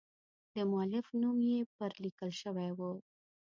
د 0.55 0.55
مؤلف 0.71 1.05
نوم 1.21 1.37
یې 1.49 1.59
پر 1.75 1.91
لیکل 2.03 2.31
شوی 2.41 2.69
و. 2.77 2.79